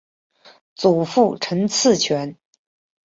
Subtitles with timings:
[0.73, 2.35] 祖父陈赐全。